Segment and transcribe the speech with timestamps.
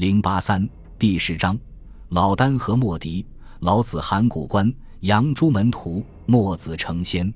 [0.00, 0.66] 零八三
[0.98, 1.58] 第十章：
[2.08, 3.22] 老聃和莫迪。
[3.58, 7.30] 老子函谷关，杨朱门徒，墨子成仙。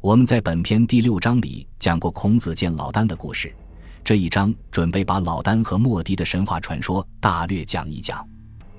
[0.00, 3.54] 我们在本篇第六章里讲过孔子见老聃的故事，
[4.02, 8.26] 这一章准备把老聃和莫迪的神话传说大略讲一讲。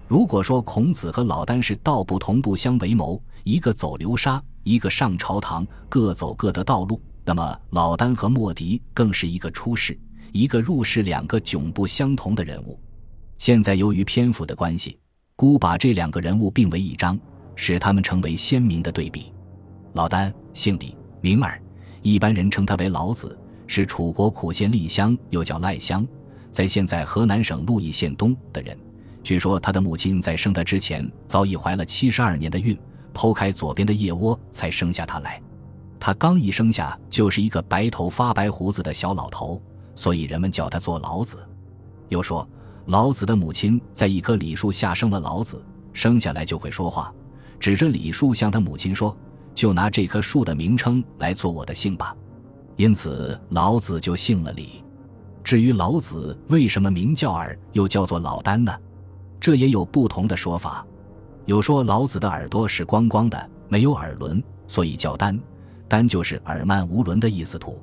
[0.07, 9.95] 如果说孔子和老聃是道不同不相为谋，一个走流沙，一个上朝堂，各走各的道路，那么老聃和莫迪更是一个出世，
[10.31, 12.79] 一个入世，两个迥不相同的人物。
[13.39, 14.99] 现在由于篇幅的关系，
[15.37, 17.17] 孤把这两个人物并为一章，
[17.55, 19.31] 使他们成为鲜明的对比。
[19.93, 21.57] 老聃姓李，名耳，
[22.01, 26.05] 一般人称他为老子，是楚国苦县厉乡，又叫赖乡，
[26.51, 28.77] 在现在河南省鹿邑县东的人。
[29.23, 32.77] 据说他的母亲在生他之前早已怀了七十二年的孕，
[33.13, 35.41] 剖开左边的腋窝才生下他来。
[35.97, 39.61] 他刚一生下就是一个白头发白胡子的小老头，
[39.95, 41.37] 所以人们叫他做老子。
[42.09, 42.45] 又说。
[42.89, 47.13] 老子的母亲在一棵李树下生了老子，生下来就会说话，
[47.59, 49.15] 指着李树向他母亲说
[49.53, 52.15] ：“就拿这棵树的名称来做我的姓吧。”
[52.77, 54.83] 因此老子就姓了李。
[55.43, 58.75] 至于老子为什么名叫耳，又叫做老聃呢？
[59.39, 60.83] 这也有不同的说法。
[61.45, 65.39] 有说老子的耳朵是光光的，没有耳轮，所以叫聃，
[65.87, 67.59] 聃就是耳曼无伦的意思。
[67.59, 67.79] 图。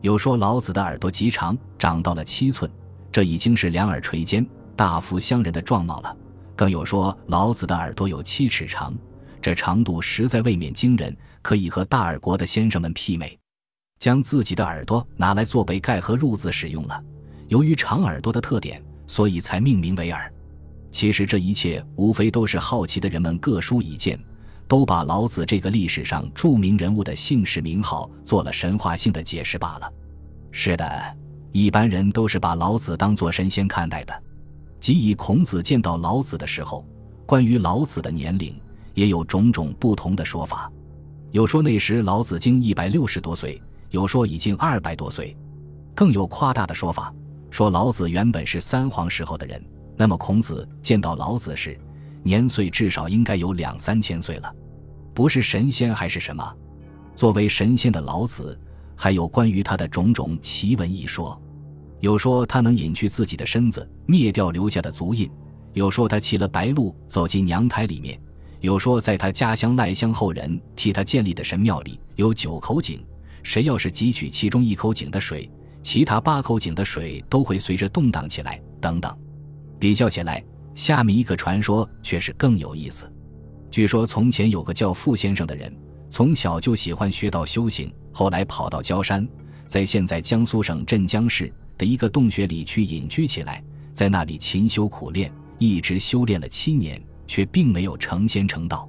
[0.00, 2.70] 有说老子的耳朵极长，长到了七寸。
[3.18, 6.16] 这已经是两耳垂肩、大腹相人的状貌了。
[6.54, 8.96] 更有说老子的耳朵有七尺长，
[9.42, 13.36] 这长度实在未免惊人，可以和大耳国的先生们媲美。
[13.98, 17.02] 将自己的耳朵拿来做杯盖和褥子使用了。
[17.48, 20.32] 由于长耳朵的特点，所以才命名为耳。
[20.92, 24.16] 其实这一切无非都是好奇的人们各抒己见，
[24.68, 29.92] 都把老子这个历史上著名人物的姓氏名号做了神话性的解释罢了。
[30.52, 31.16] 是的。
[31.52, 34.22] 一般人都是把老子当作神仙看待的，
[34.78, 36.86] 即以孔子见到老子的时候，
[37.26, 38.54] 关于老子的年龄
[38.94, 40.70] 也有种种不同的说法。
[41.30, 43.60] 有说那时老子经一百六十多岁，
[43.90, 45.36] 有说已经二百多岁，
[45.94, 47.12] 更有夸大的说法，
[47.50, 49.62] 说老子原本是三皇时候的人。
[49.96, 51.78] 那么孔子见到老子时，
[52.22, 54.54] 年岁至少应该有两三千岁了，
[55.12, 56.54] 不是神仙还是什么？
[57.16, 58.58] 作为神仙的老子。
[59.00, 61.40] 还有关于他的种种奇闻异说，
[62.00, 65.28] 有说他能隐去自己的身子，灭掉留下的足印；
[65.72, 68.18] 有说他骑了白鹿走进娘胎里面；
[68.60, 73.00] 有说在他家乡赖乡后人替他建立的神庙里有九口井，
[73.44, 75.48] 谁要是汲取其中一口井的水，
[75.80, 78.60] 其他八口井的水都会随着动荡起来。
[78.80, 79.16] 等等，
[79.78, 80.44] 比较起来，
[80.74, 83.08] 下面一个传说却是更有意思。
[83.70, 85.72] 据说从前有个叫傅先生的人。
[86.10, 89.26] 从小就喜欢学道修行，后来跑到焦山，
[89.66, 98.88] 在现在江苏省镇江市的一个洞穴里去隐居起来，在那里勤修苦练，一直修炼了七年，却并没有成仙成道。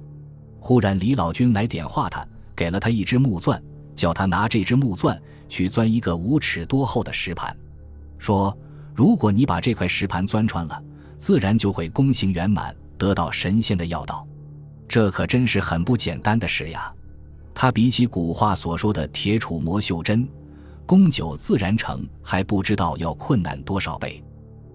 [0.58, 2.26] 忽然李老君来点化他，
[2.56, 3.62] 给了他一只木钻，
[3.94, 7.54] 叫他拿这只木钻去钻一个五尺多厚的石盘，
[8.18, 8.56] 说
[8.94, 10.82] 如果你把这块石盘钻穿了，
[11.18, 14.26] 自然就会功行圆满，得到神仙的要道。
[14.88, 16.92] 这可真是很不简单的事呀！
[17.60, 20.26] 他比起古话所说的“铁杵磨绣针，
[20.86, 24.24] 功久自然成”，还不知道要困难多少倍。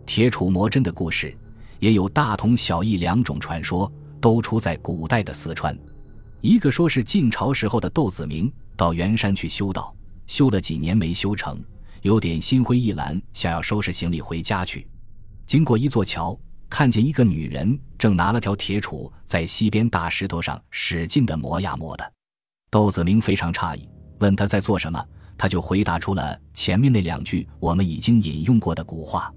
[0.06, 1.36] 铁杵磨针的故事
[1.80, 3.92] 也有大同小异两种传说，
[4.22, 5.76] 都出在古代的四川。
[6.42, 9.92] 一个说是晋朝时候的窦子明到元山去修道，
[10.28, 11.60] 修了几年没修成，
[12.04, 14.88] 有点心灰意懒，想要收拾行李回家去。
[15.48, 22.15] 经过一座桥，看见一个女人正拿了条铁杵在溪边大石头上使劲的磨呀磨的。
[22.76, 23.88] 窦子明非常诧异，
[24.20, 25.02] 问他在做什么，
[25.38, 29.34] 他就回答出了前面那两句我们已经引用过的古话。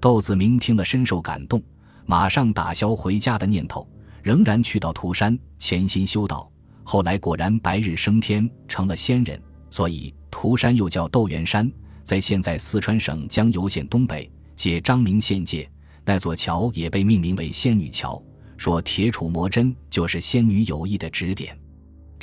[0.00, 1.62] 窦子明听了深受感动，
[2.06, 3.88] 马上打消回家的念头，
[4.20, 6.50] 仍然去到涂山潜心修道。
[6.82, 11.70] 后来果然白日升天，成了仙人，所以涂山又叫窦元山，
[12.02, 15.70] 在现在四川省江油县东北，界张明县界。
[16.04, 18.20] 那座桥也被命名为仙女桥，
[18.56, 21.56] 说铁杵磨针就是仙女有意的指点。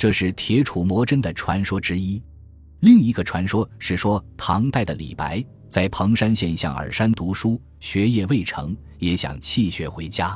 [0.00, 2.22] 这是铁杵磨针的传说之一，
[2.78, 10.34] 另一个传说是说，唐代的李白在彭山县向耳山读书，学业未成，也想弃学回家。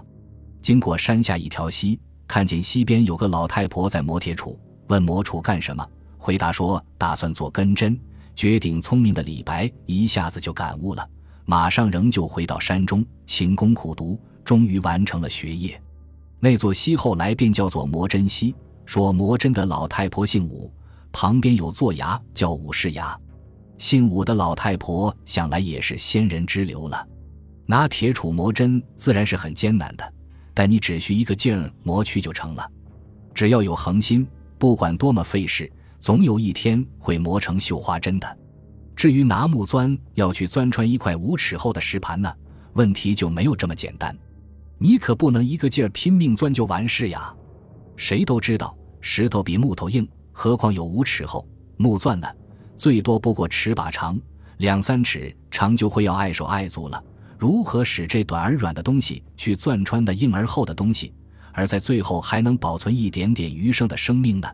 [0.61, 4.55] 经过山下一条溪，看见溪边有个老太婆在磨铁杵，
[4.89, 5.89] 问磨杵干什么？
[6.19, 7.99] 回答说打算做根针。
[8.37, 11.09] 绝顶聪明的李白一下子就感悟了，
[11.47, 15.81] 马上仍旧回到山中勤工苦读，终于完成了学业。
[16.39, 18.55] 那座溪后来便叫做磨针溪。
[18.87, 20.73] 说磨针的老太婆姓武，
[21.13, 23.19] 旁边有座崖叫武士崖。
[23.79, 27.07] 姓武的老太婆想来也是仙人之流了。
[27.67, 30.13] 拿铁杵磨针自然是很艰难的，
[30.53, 32.71] 但你只需一个劲儿磨去就成了。
[33.35, 34.27] 只要有恒心，
[34.59, 38.39] 不管多么费事，总有一天会磨成绣花针的。
[38.95, 42.33] 至于拿木钻要去钻穿一块五尺厚的石盘呢，
[42.75, 44.17] 问题就没有这么简单。
[44.79, 47.35] 你可不能一个劲儿拼命钻就完事呀。
[47.97, 51.47] 谁都知道石头比木头硬，何况有五尺厚。
[51.77, 52.29] 木钻呢，
[52.77, 54.19] 最多不过尺把长，
[54.59, 57.03] 两三尺长就会要碍手碍足了。
[57.39, 61.13] 如何使这短而软的东西去钻穿的硬而厚的东西，
[61.53, 64.49] 而在最后还能保存一点点余生的生命呢？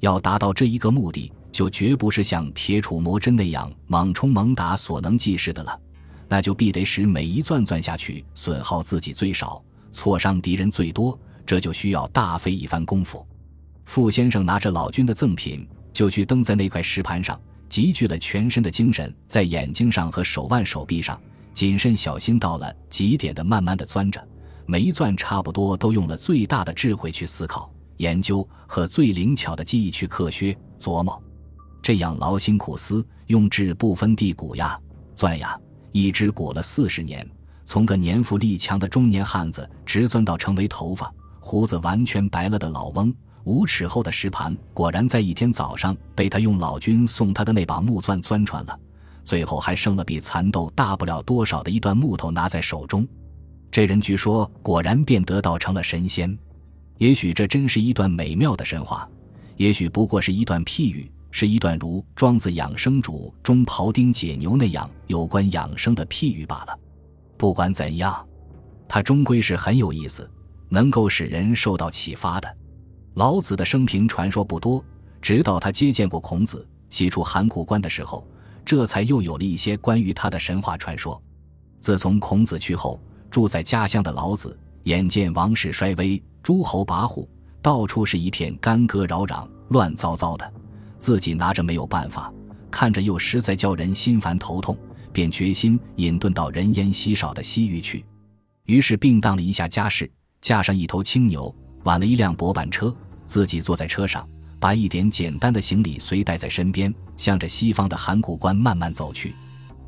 [0.00, 5.80] 要达到这一个目的，就绝不是像铁杵磨针那样猛冲猛打所能济事的了，
[6.28, 13.26] 那就必得使每一钻钻下去损耗自己最少，挫伤敌人最多，这就需要大费一番功夫。
[13.86, 17.40] 傅先生拿着老君的赠品，就去蹬在那块石盘上，
[17.70, 21.18] 集聚了全身的精神，在眼睛上和手腕、手臂上。
[21.54, 24.22] 谨慎小心到了极点的，慢慢的钻着，
[24.66, 31.18] 每一钻差不多都用了最大的智慧去思考、研究和最灵巧的技艺去刻削、琢磨。
[31.80, 34.78] 这样劳心苦思，用智不分地鼓呀、
[35.16, 35.58] 钻呀，
[35.92, 37.26] 一直鼓了四十年，
[37.64, 41.10] 从个年富力强的中年汉子，直钻到成为头发、
[41.48, 43.10] 胡子完全白了的老翁。
[43.44, 48.78] 五尺厚的石盘，果然在一天早上被他用老君送他的那把木钻钻穿了。
[49.24, 53.08] 最后还剩了比蚕豆大不了多少的一段木头拿在手中，
[53.70, 56.38] 这人据说果然便得道成了神仙。
[56.98, 59.08] 也许这真是一段美妙的神话，
[59.56, 66.78] 也许不过是一段譬喻，是一段如《庄子养生主》中庖丁解牛那样有关养生的譬喻罢了。
[67.38, 68.22] 不管怎样，
[68.86, 70.30] 它终归是很有意思，
[70.68, 72.56] 能够使人受到启发的。
[73.14, 74.84] 老子的生平传说不多，
[75.20, 78.26] 直到他接见过孔子，西出函谷关的时候。
[78.64, 81.18] 这才又有了一些关于他的神话传说。
[81.80, 83.00] 自从孔子去后，
[83.30, 87.26] 住在家乡的老子眼见王室衰微，诸侯跋扈，
[87.62, 90.52] 到处是一片干戈扰攘、乱糟糟的，
[90.98, 92.30] 自己拿着没有办法，
[92.70, 94.76] 看着又实在叫人心烦头痛，
[95.14, 98.04] 便决心隐遁到人烟稀少的西域去。
[98.64, 101.54] 于是并当了一下家事，架上一头青牛，
[101.84, 102.94] 挽了一辆薄板车，
[103.26, 104.26] 自己坐在车上。
[104.60, 109.32] 把一点简单的行李随带在身边，向着西方的函谷关慢慢走去。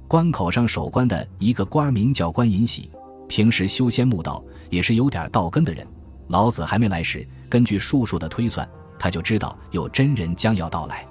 [0.06, 2.88] 关口上守关的一个官名叫关尹喜，
[3.28, 5.84] 平时修仙悟道，也是有点道根的人。
[6.28, 11.04] 老子还没来时，根据术数的推算，他就知道有真人将要到来。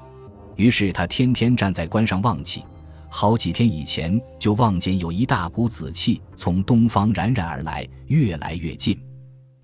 [0.56, 2.64] 于是他天天站在关上望气，
[3.10, 8.98] 好几天以前就望见有一大股紫气从东方冉冉而来，越来越近。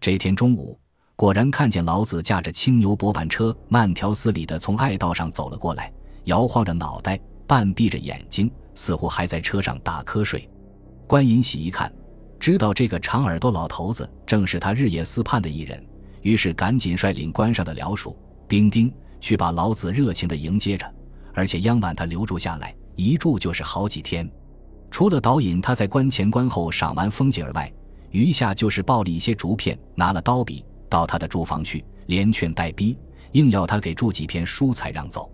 [0.05, 0.79] 这天中午。
[1.15, 5.91] 果然看见老子驾着青牛薄板车，慢条斯理地从爱道上走了过来，
[6.25, 10.47] 摇晃着脑袋，半闭着眼睛，似乎还在车上打瞌睡。
[11.07, 11.91] 关尹喜一看，
[12.39, 15.83] 知道这个长耳朵老头子正是他日夜思盼的一人，
[16.21, 18.15] 于是赶紧率领关上的僚属
[18.47, 20.85] 兵丁去把老子热情地迎接着，
[21.33, 24.31] 而且央晚他留住下来，一住就是好几天。
[24.91, 27.73] 除了导引他在关前关后赏完风景外，
[28.15, 30.63] 余下就是抱了一些竹片，拿了刀笔。
[30.87, 32.97] 到他的住房去，连劝带逼，
[33.33, 35.29] 硬要他给住几片书才让走。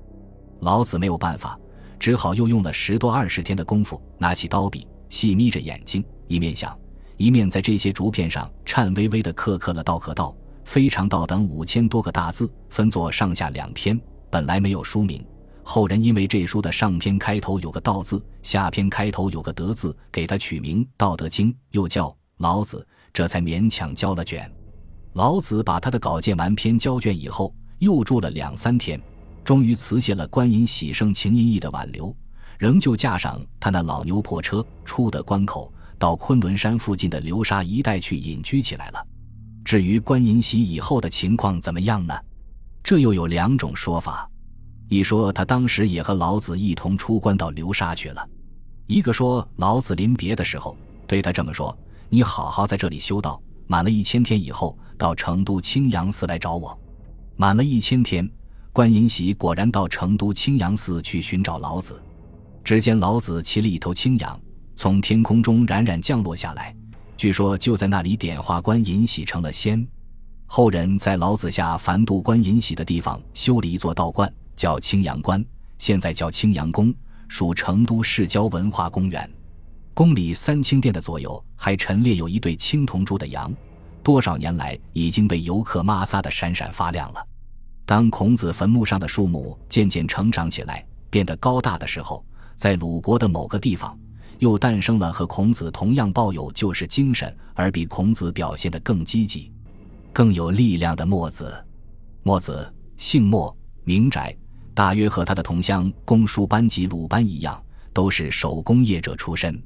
[0.62, 1.60] 老子没有办法，
[2.00, 6.76] 只好又用了十多二十天的功夫，拿起刀笔，细眯着眼睛，一面想，
[7.18, 14.00] 一面在这些竹片上颤巍巍地刻刻了“道可道，非常道”等五千多个大字，分作上下两篇。
[14.32, 15.24] 本来没有书名，
[15.62, 22.10] 后人因为这书的上篇开头有个“道”字，下篇开头有个“德”字，给他取名《道德经》，又叫
[22.42, 24.52] 《老子》，这才勉强交了卷。
[25.14, 29.00] 老子把他的稿件完篇交卷以后，又住了两三天，
[29.44, 32.14] 终于辞谢了关尹喜盛情意意的挽留，
[32.58, 39.06] 仍旧驾上他那老牛破车，出的关口，到昆仑山附近的流沙一带去隐居起来了。
[39.64, 42.14] 至于关尹喜以后的情况怎么样呢？
[42.84, 44.28] 这又有两种说法：
[44.90, 48.28] 一说他当时也和老子一同出关到流沙去了；
[48.88, 51.78] 一个说老子临别的时候对他这么说
[52.14, 56.80] ：“你好好在这里修道，满了一千天以后。”到成都青阳寺来找我，
[57.36, 58.30] 满了一千天，
[58.72, 62.00] 关尹喜果然到成都青阳寺去寻找老子。
[62.64, 64.40] 只见老子骑了一头青羊，
[64.76, 66.76] 从天空中冉冉降落下来，
[67.18, 69.84] 据说就在那里点化关尹喜成了仙。
[70.46, 75.44] 后人在老子下凡渡关尹喜的地方修了一座道观，叫青阳观，
[75.80, 76.94] 现在叫青阳宫，
[77.28, 79.28] 属成都市郊文化公园。
[79.94, 83.54] 宫里三清殿的左右还陈列有一对青铜铸的羊。
[84.04, 87.24] 多少年来已经被游客抹撒的闪闪发亮了。
[87.86, 93.96] 当孔子坟墓上的树木渐渐成长起来，变得高大的时候，在鲁国的某个地方，
[94.40, 99.52] 又诞生了和孔子同样抱有救世精神，而比孔子表现得更积极、
[100.12, 101.54] 更有力量的墨子。
[102.24, 104.36] 墨子姓墨，名翟，
[104.74, 107.62] 大约和他的同乡公输班及鲁班一样，
[107.94, 109.62] 都是手工业者出身。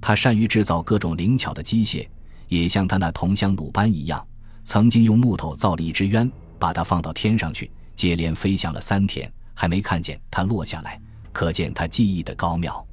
[0.00, 2.06] 他善于制造各种灵巧的机械，
[2.48, 4.24] 也像他那同乡鲁班一样，
[4.64, 11.00] 曾经用木头造了一只鸢，把它放到天上去，接连飞翔了三天，还没看见它落下来，
[11.32, 12.86] 可见他技艺的高妙。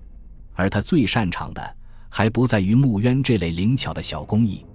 [0.54, 1.76] 而他最擅长的，
[2.10, 4.66] 还不在于木鸢这类灵巧的小工艺。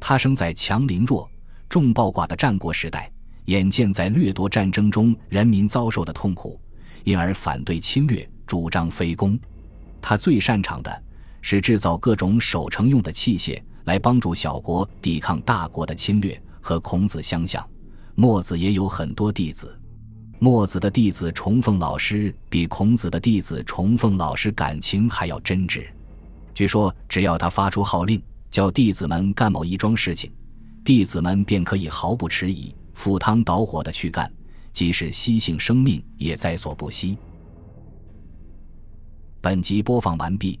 [0.00, 1.30] 他生在强凌弱、
[1.68, 3.10] 众暴寡的战国时代，
[3.44, 6.60] 眼见在掠夺战争中人民遭受的痛苦，
[7.04, 9.38] 因而反对侵略，主张非攻。
[10.02, 11.02] 他最擅长的
[11.40, 16.40] 是制造各种守城用的器械，来帮助小国抵抗大国的侵略。
[16.62, 17.66] 和孔子相像，
[18.14, 19.74] 墨子也有很多弟子。
[20.38, 25.86] 墨子的弟子崇奉老师比孔子的弟子崇奉老师感情还要真挚。
[26.54, 30.30] 据说，只要他发出号令，叫弟子们干某一桩事情，
[30.84, 34.30] 弟子们便可以毫不迟疑、赴汤蹈火的去干，
[34.72, 37.16] 即使牺牲生命也在所不惜。
[39.40, 40.60] 本集播放完毕，